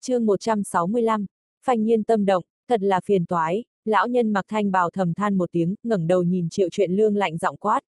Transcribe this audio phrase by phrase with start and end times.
[0.00, 1.26] chương 165,
[1.64, 5.38] phanh nhiên tâm động, thật là phiền toái, lão nhân mặc thanh bào thầm than
[5.38, 7.80] một tiếng, ngẩng đầu nhìn triệu chuyện lương lạnh giọng quát.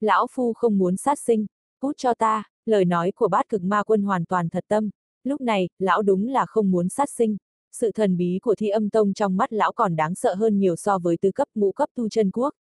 [0.00, 1.46] Lão phu không muốn sát sinh,
[1.80, 4.90] cút cho ta, lời nói của bát cực ma quân hoàn toàn thật tâm,
[5.24, 7.36] lúc này, lão đúng là không muốn sát sinh.
[7.72, 10.76] Sự thần bí của thi âm tông trong mắt lão còn đáng sợ hơn nhiều
[10.76, 12.54] so với tứ cấp ngũ cấp tu chân quốc.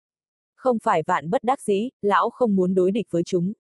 [0.56, 3.54] Không phải vạn bất đắc dĩ, lão không muốn đối địch với chúng.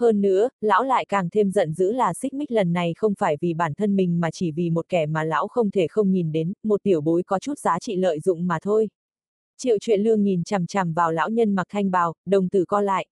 [0.00, 3.36] Hơn nữa, lão lại càng thêm giận dữ là xích mích lần này không phải
[3.40, 6.32] vì bản thân mình mà chỉ vì một kẻ mà lão không thể không nhìn
[6.32, 8.88] đến, một tiểu bối có chút giá trị lợi dụng mà thôi.
[9.58, 12.80] Triệu truyện lương nhìn chằm chằm vào lão nhân mặc thanh bào, đồng tử co
[12.80, 13.06] lại.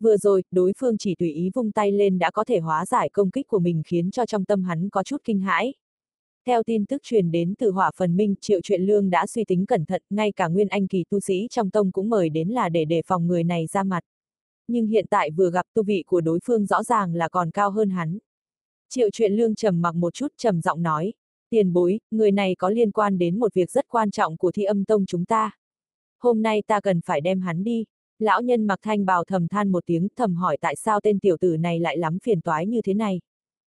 [0.00, 3.08] Vừa rồi, đối phương chỉ tùy ý vung tay lên đã có thể hóa giải
[3.08, 5.74] công kích của mình khiến cho trong tâm hắn có chút kinh hãi.
[6.46, 9.66] Theo tin tức truyền đến từ hỏa phần minh, triệu truyện lương đã suy tính
[9.66, 12.68] cẩn thận, ngay cả nguyên anh kỳ tu sĩ trong tông cũng mời đến là
[12.68, 14.04] để đề phòng người này ra mặt
[14.68, 17.70] nhưng hiện tại vừa gặp tu vị của đối phương rõ ràng là còn cao
[17.70, 18.18] hơn hắn.
[18.88, 21.12] Triệu chuyện lương trầm mặc một chút trầm giọng nói,
[21.50, 24.64] tiền bối, người này có liên quan đến một việc rất quan trọng của thi
[24.64, 25.50] âm tông chúng ta.
[26.18, 27.84] Hôm nay ta cần phải đem hắn đi.
[28.18, 31.36] Lão nhân mặc thanh bào thầm than một tiếng thầm hỏi tại sao tên tiểu
[31.40, 33.20] tử này lại lắm phiền toái như thế này.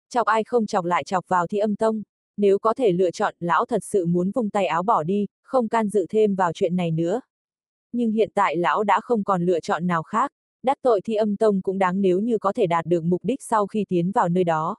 [0.08, 2.02] Chọc ai không chọc lại chọc vào thi âm tông.
[2.36, 5.68] Nếu có thể lựa chọn, lão thật sự muốn vung tay áo bỏ đi, không
[5.68, 7.20] can dự thêm vào chuyện này nữa.
[7.92, 10.32] Nhưng hiện tại lão đã không còn lựa chọn nào khác
[10.68, 13.42] đắc tội thì âm tông cũng đáng nếu như có thể đạt được mục đích
[13.42, 14.76] sau khi tiến vào nơi đó.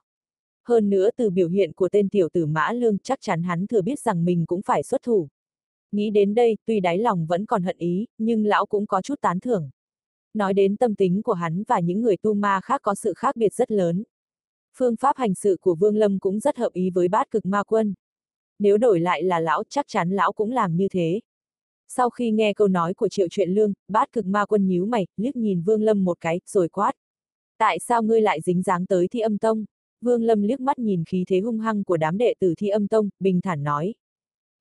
[0.68, 3.82] Hơn nữa từ biểu hiện của tên tiểu tử Mã Lương chắc chắn hắn thừa
[3.82, 5.28] biết rằng mình cũng phải xuất thủ.
[5.92, 9.22] Nghĩ đến đây, tuy đáy lòng vẫn còn hận ý, nhưng lão cũng có chút
[9.22, 9.70] tán thưởng.
[10.34, 13.36] Nói đến tâm tính của hắn và những người tu ma khác có sự khác
[13.36, 14.04] biệt rất lớn.
[14.78, 17.64] Phương pháp hành sự của Vương Lâm cũng rất hợp ý với bát cực ma
[17.64, 17.94] quân.
[18.60, 21.20] Nếu đổi lại là lão chắc chắn lão cũng làm như thế.
[21.92, 25.08] Sau khi nghe câu nói của triệu truyện lương, bát cực ma quân nhíu mày,
[25.18, 26.92] liếc nhìn Vương Lâm một cái, rồi quát.
[27.58, 29.66] Tại sao ngươi lại dính dáng tới thi âm tông?
[30.02, 32.88] Vương Lâm liếc mắt nhìn khí thế hung hăng của đám đệ tử thi âm
[32.88, 33.94] tông, bình thản nói.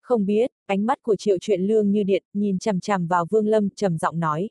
[0.00, 3.46] Không biết, ánh mắt của triệu truyện lương như điện, nhìn chằm chằm vào Vương
[3.46, 4.50] Lâm, trầm giọng nói.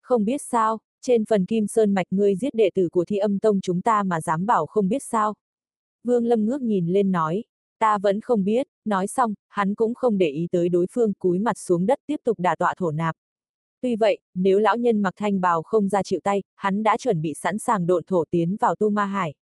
[0.00, 3.38] Không biết sao, trên phần kim sơn mạch ngươi giết đệ tử của thi âm
[3.38, 5.34] tông chúng ta mà dám bảo không biết sao.
[6.04, 7.44] Vương Lâm ngước nhìn lên nói.
[7.82, 11.38] Ta vẫn không biết, nói xong, hắn cũng không để ý tới đối phương cúi
[11.38, 13.16] mặt xuống đất tiếp tục đả tọa thổ nạp.
[13.80, 17.22] Tuy vậy, nếu lão nhân mặc thanh bào không ra chịu tay, hắn đã chuẩn
[17.22, 19.34] bị sẵn sàng độn thổ tiến vào tu ma hải.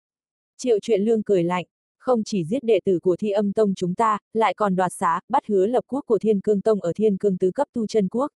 [0.57, 1.65] Triệu chuyện lương cười lạnh,
[1.99, 5.21] không chỉ giết đệ tử của thi âm tông chúng ta, lại còn đoạt xá,
[5.29, 8.09] bắt hứa lập quốc của thiên cương tông ở thiên cương tứ cấp tu chân
[8.09, 8.33] quốc.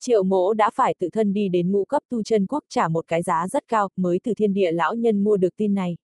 [0.00, 3.04] Triệu mỗ đã phải tự thân đi đến ngũ cấp tu chân quốc trả một
[3.08, 5.96] cái giá rất cao, mới từ thiên địa lão nhân mua được tin này.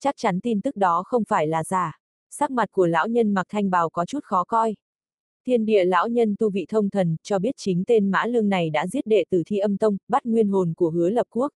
[0.00, 1.97] Chắc chắn tin tức đó không phải là giả
[2.30, 4.74] sắc mặt của lão nhân mặc thanh bào có chút khó coi.
[5.46, 8.70] Thiên địa lão nhân tu vị thông thần, cho biết chính tên Mã Lương này
[8.70, 11.52] đã giết đệ tử thi âm tông, bắt nguyên hồn của hứa lập quốc.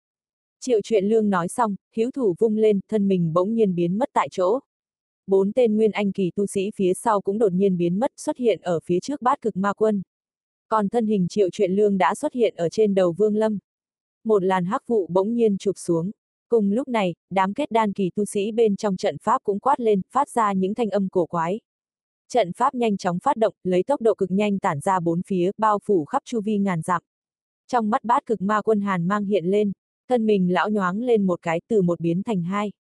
[0.61, 4.11] Triệu chuyện lương nói xong, hiếu thủ vung lên, thân mình bỗng nhiên biến mất
[4.13, 4.61] tại chỗ.
[5.27, 8.37] Bốn tên nguyên anh kỳ tu sĩ phía sau cũng đột nhiên biến mất xuất
[8.37, 10.03] hiện ở phía trước bát cực ma quân.
[10.69, 13.59] Còn thân hình triệu chuyện lương đã xuất hiện ở trên đầu vương lâm.
[14.25, 16.11] Một làn hắc vụ bỗng nhiên chụp xuống.
[16.53, 19.81] Cùng lúc này, đám kết đan kỳ tu sĩ bên trong trận pháp cũng quát
[19.81, 21.61] lên, phát ra những thanh âm cổ quái.
[22.29, 25.51] Trận pháp nhanh chóng phát động, lấy tốc độ cực nhanh tản ra bốn phía,
[25.59, 27.03] bao phủ khắp chu vi ngàn dặm.
[27.69, 29.73] Trong mắt bát cực ma quân hàn mang hiện lên,
[30.09, 32.73] thân mình lão nhoáng lên một cái từ một biến thành hai.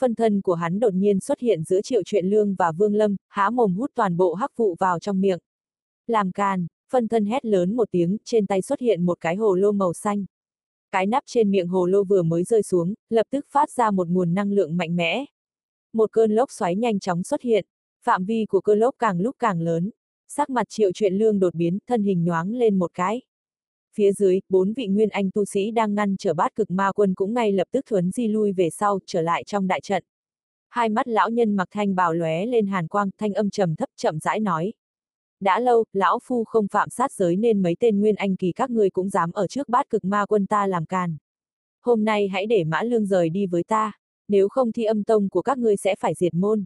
[0.00, 3.16] Phân thân của hắn đột nhiên xuất hiện giữa triệu chuyện lương và vương lâm,
[3.28, 5.38] há mồm hút toàn bộ hắc vụ vào trong miệng.
[6.06, 9.54] Làm càn, phân thân hét lớn một tiếng, trên tay xuất hiện một cái hồ
[9.54, 10.24] lô màu xanh.
[10.92, 14.08] Cái nắp trên miệng hồ lô vừa mới rơi xuống, lập tức phát ra một
[14.08, 15.24] nguồn năng lượng mạnh mẽ.
[15.92, 17.66] Một cơn lốc xoáy nhanh chóng xuất hiện,
[18.04, 19.90] phạm vi của cơn lốc càng lúc càng lớn.
[20.28, 23.22] Sắc mặt triệu chuyện lương đột biến, thân hình nhoáng lên một cái.
[23.94, 27.14] Phía dưới, bốn vị nguyên anh tu sĩ đang ngăn trở bát cực ma quân
[27.14, 30.04] cũng ngay lập tức thuấn di lui về sau, trở lại trong đại trận.
[30.68, 33.88] Hai mắt lão nhân mặc thanh bào lóe lên hàn quang, thanh âm trầm thấp
[33.96, 34.72] chậm rãi nói.
[35.40, 38.70] Đã lâu, lão phu không phạm sát giới nên mấy tên nguyên anh kỳ các
[38.70, 41.16] ngươi cũng dám ở trước bát cực ma quân ta làm càn.
[41.82, 43.92] Hôm nay hãy để mã lương rời đi với ta,
[44.28, 46.64] nếu không thì âm tông của các ngươi sẽ phải diệt môn.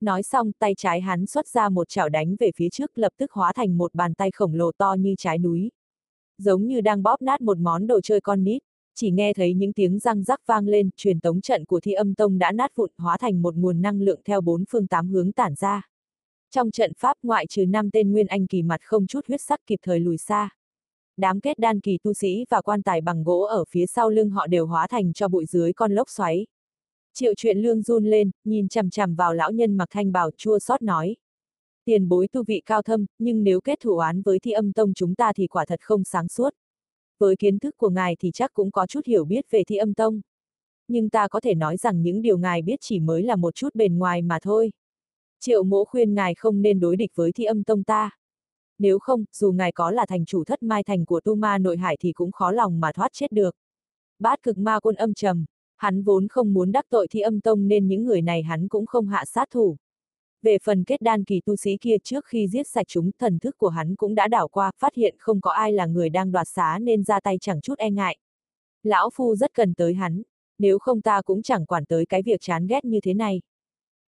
[0.00, 3.32] Nói xong, tay trái hắn xuất ra một chảo đánh về phía trước lập tức
[3.32, 5.70] hóa thành một bàn tay khổng lồ to như trái núi.
[6.38, 8.62] Giống như đang bóp nát một món đồ chơi con nít,
[8.94, 12.14] chỉ nghe thấy những tiếng răng rắc vang lên, truyền tống trận của thi âm
[12.14, 15.32] tông đã nát vụn hóa thành một nguồn năng lượng theo bốn phương tám hướng
[15.32, 15.88] tản ra.
[16.50, 19.60] Trong trận pháp ngoại trừ năm tên nguyên anh kỳ mặt không chút huyết sắc
[19.66, 20.50] kịp thời lùi xa.
[21.16, 24.30] Đám kết đan kỳ tu sĩ và quan tài bằng gỗ ở phía sau lưng
[24.30, 26.46] họ đều hóa thành cho bụi dưới con lốc xoáy.
[27.14, 30.58] Triệu chuyện lương run lên, nhìn chằm chằm vào lão nhân mặc thanh bào chua
[30.58, 31.16] xót nói.
[31.84, 34.94] Tiền bối tu vị cao thâm, nhưng nếu kết thủ án với thi âm tông
[34.94, 36.54] chúng ta thì quả thật không sáng suốt.
[37.18, 39.94] Với kiến thức của ngài thì chắc cũng có chút hiểu biết về thi âm
[39.94, 40.20] tông.
[40.88, 43.74] Nhưng ta có thể nói rằng những điều ngài biết chỉ mới là một chút
[43.74, 44.70] bền ngoài mà thôi.
[45.40, 48.10] Triệu mỗ khuyên ngài không nên đối địch với thi âm tông ta.
[48.78, 51.76] Nếu không, dù ngài có là thành chủ thất mai thành của tu ma nội
[51.76, 53.56] hải thì cũng khó lòng mà thoát chết được.
[54.18, 55.44] Bát cực ma quân âm trầm,
[55.76, 58.86] hắn vốn không muốn đắc tội thi âm tông nên những người này hắn cũng
[58.86, 59.76] không hạ sát thủ.
[60.42, 63.58] Về phần kết đan kỳ tu sĩ kia trước khi giết sạch chúng, thần thức
[63.58, 66.48] của hắn cũng đã đảo qua, phát hiện không có ai là người đang đoạt
[66.48, 68.18] xá nên ra tay chẳng chút e ngại.
[68.82, 70.22] Lão Phu rất cần tới hắn,
[70.58, 73.40] nếu không ta cũng chẳng quản tới cái việc chán ghét như thế này.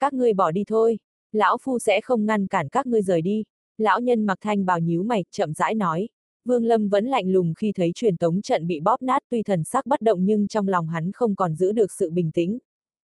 [0.01, 0.99] Các ngươi bỏ đi thôi,
[1.33, 3.45] Lão Phu sẽ không ngăn cản các ngươi rời đi.
[3.79, 6.09] Lão nhân mặc thanh bào nhíu mày, chậm rãi nói.
[6.45, 9.65] Vương Lâm vẫn lạnh lùng khi thấy truyền tống trận bị bóp nát tuy thần
[9.65, 12.59] sắc bất động nhưng trong lòng hắn không còn giữ được sự bình tĩnh.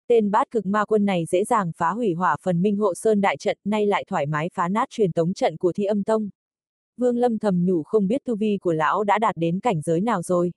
[0.07, 3.21] Tên bát cực ma quân này dễ dàng phá hủy hỏa phần minh hộ sơn
[3.21, 6.29] đại trận, nay lại thoải mái phá nát truyền tống trận của thi âm tông.
[6.97, 10.01] Vương Lâm thầm nhủ không biết tu vi của lão đã đạt đến cảnh giới
[10.01, 10.51] nào rồi.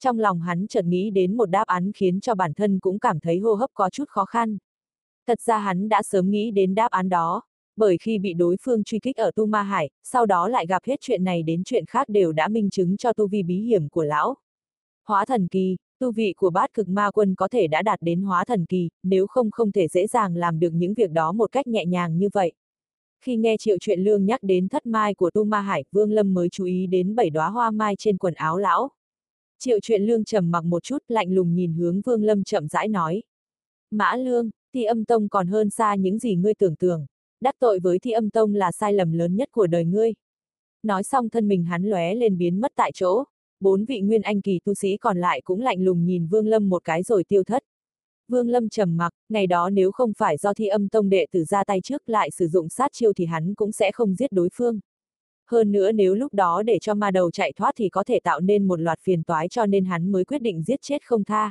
[0.00, 3.20] Trong lòng hắn chợt nghĩ đến một đáp án khiến cho bản thân cũng cảm
[3.20, 4.58] thấy hô hấp có chút khó khăn.
[5.28, 7.42] Thật ra hắn đã sớm nghĩ đến đáp án đó,
[7.76, 10.84] bởi khi bị đối phương truy kích ở Tu Ma Hải, sau đó lại gặp
[10.84, 13.88] hết chuyện này đến chuyện khác đều đã minh chứng cho tu vi bí hiểm
[13.88, 14.36] của lão.
[15.04, 18.22] Hóa thần kỳ, tu vị của bát cực ma quân có thể đã đạt đến
[18.22, 21.52] hóa thần kỳ, nếu không không thể dễ dàng làm được những việc đó một
[21.52, 22.52] cách nhẹ nhàng như vậy.
[23.24, 26.34] Khi nghe Triệu Chuyện Lương nhắc đến thất mai của Tu Ma Hải, Vương Lâm
[26.34, 28.90] mới chú ý đến bảy đóa hoa mai trên quần áo lão.
[29.58, 32.88] Triệu Chuyện Lương trầm mặc một chút, lạnh lùng nhìn hướng Vương Lâm chậm rãi
[32.88, 33.22] nói.
[33.90, 37.06] Mã Lương, thi âm tông còn hơn xa những gì ngươi tưởng tượng.
[37.40, 40.12] Đắc tội với thi âm tông là sai lầm lớn nhất của đời ngươi.
[40.82, 43.24] Nói xong thân mình hắn lóe lên biến mất tại chỗ.
[43.60, 46.68] Bốn vị nguyên anh kỳ tu sĩ còn lại cũng lạnh lùng nhìn Vương Lâm
[46.68, 47.62] một cái rồi tiêu thất.
[48.28, 51.44] Vương Lâm trầm mặc, ngày đó nếu không phải do thi âm tông đệ tử
[51.44, 54.48] ra tay trước lại sử dụng sát chiêu thì hắn cũng sẽ không giết đối
[54.54, 54.80] phương.
[55.50, 58.40] Hơn nữa nếu lúc đó để cho ma đầu chạy thoát thì có thể tạo
[58.40, 61.50] nên một loạt phiền toái cho nên hắn mới quyết định giết chết không tha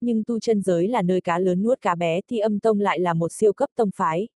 [0.00, 3.00] nhưng tu chân giới là nơi cá lớn nuốt cá bé thì âm tông lại
[3.00, 4.28] là một siêu cấp tông phái.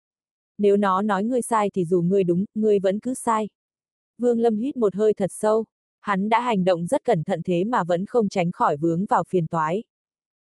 [0.58, 3.48] Nếu nó nói ngươi sai thì dù ngươi đúng, ngươi vẫn cứ sai.
[4.18, 5.64] Vương Lâm hít một hơi thật sâu,
[6.00, 9.24] hắn đã hành động rất cẩn thận thế mà vẫn không tránh khỏi vướng vào
[9.28, 9.82] phiền toái.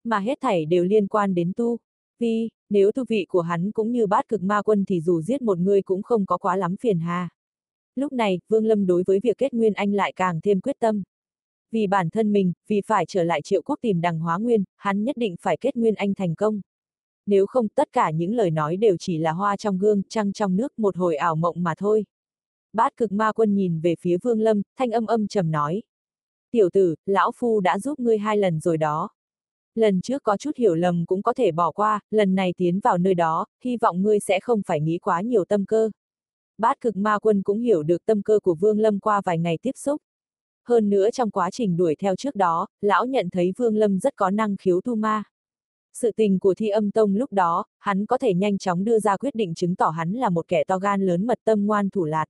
[0.04, 1.78] Mà hết thảy đều liên quan đến tu.
[2.20, 5.42] Vì, nếu tu vị của hắn cũng như bát cực ma quân thì dù giết
[5.42, 7.30] một người cũng không có quá lắm phiền hà.
[7.96, 11.04] Lúc này, Vương Lâm đối với việc kết nguyên anh lại càng thêm quyết tâm.
[11.76, 15.04] Vì bản thân mình, vì phải trở lại triệu quốc tìm đằng hóa nguyên, hắn
[15.04, 16.62] nhất định phải kết nguyên anh thành công.
[17.26, 20.56] Nếu không tất cả những lời nói đều chỉ là hoa trong gương, trăng trong
[20.56, 22.06] nước một hồi ảo mộng mà thôi.
[22.74, 25.84] Bát cực ma quân nhìn về phía vương lâm, thanh âm âm trầm nói.
[26.52, 29.10] Tiểu tử, lão phu đã giúp ngươi hai lần rồi đó.
[29.76, 32.98] Lần trước có chút hiểu lầm cũng có thể bỏ qua, lần này tiến vào
[32.98, 35.90] nơi đó, hy vọng ngươi sẽ không phải nghĩ quá nhiều tâm cơ.
[36.58, 39.58] Bát cực ma quân cũng hiểu được tâm cơ của Vương Lâm qua vài ngày
[39.62, 40.02] tiếp xúc.
[40.68, 44.16] Hơn nữa trong quá trình đuổi theo trước đó, lão nhận thấy Vương Lâm rất
[44.16, 45.24] có năng khiếu tu ma.
[45.94, 49.18] Sự tình của thi âm tông lúc đó, hắn có thể nhanh chóng đưa ra
[49.18, 52.06] quyết định chứng tỏ hắn là một kẻ to gan lớn mật tâm ngoan thủ
[52.06, 52.26] lạt.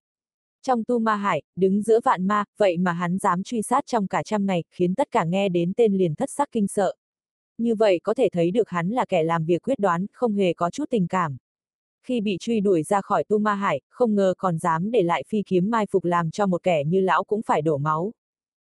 [0.63, 4.07] Trong tu ma hải, đứng giữa vạn ma, vậy mà hắn dám truy sát trong
[4.07, 6.93] cả trăm ngày, khiến tất cả nghe đến tên liền thất sắc kinh sợ.
[7.57, 10.53] Như vậy có thể thấy được hắn là kẻ làm việc quyết đoán, không hề
[10.53, 11.37] có chút tình cảm.
[12.03, 15.23] Khi bị truy đuổi ra khỏi tu ma hải, không ngờ còn dám để lại
[15.27, 18.13] phi kiếm mai phục làm cho một kẻ như lão cũng phải đổ máu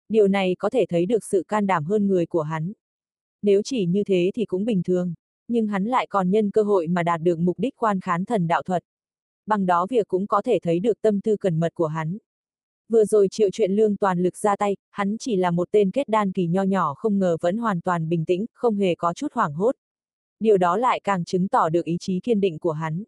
[0.08, 2.72] điều này có thể thấy được sự can đảm hơn người của hắn.
[3.42, 5.14] Nếu chỉ như thế thì cũng bình thường,
[5.48, 8.46] nhưng hắn lại còn nhân cơ hội mà đạt được mục đích quan khán thần
[8.46, 8.84] đạo thuật.
[9.46, 12.18] Bằng đó việc cũng có thể thấy được tâm tư cẩn mật của hắn.
[12.88, 16.08] Vừa rồi triệu chuyện lương toàn lực ra tay, hắn chỉ là một tên kết
[16.08, 19.32] đan kỳ nho nhỏ không ngờ vẫn hoàn toàn bình tĩnh, không hề có chút
[19.32, 19.74] hoảng hốt.
[20.40, 23.04] Điều đó lại càng chứng tỏ được ý chí kiên định của hắn.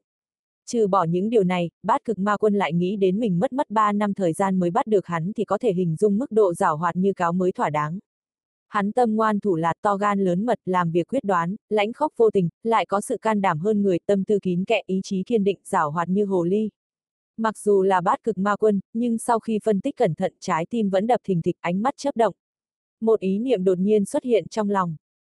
[0.67, 3.71] Trừ bỏ những điều này, bát cực ma quân lại nghĩ đến mình mất mất
[3.71, 6.55] 3 năm thời gian mới bắt được hắn thì có thể hình dung mức độ
[6.55, 7.99] giảo hoạt như cáo mới thỏa đáng.
[8.69, 12.13] Hắn tâm ngoan thủ lạt to gan lớn mật, làm việc quyết đoán, lãnh khốc
[12.17, 15.23] vô tình, lại có sự can đảm hơn người tâm tư kín kẽ ý chí
[15.23, 16.71] kiên định, giảo hoạt như hồ ly.
[17.37, 20.67] Mặc dù là bát cực ma quân, nhưng sau khi phân tích cẩn thận trái
[20.71, 22.35] tim vẫn đập thình thịch ánh mắt chớp động.
[23.01, 24.97] Một ý niệm đột nhiên xuất hiện trong lòng.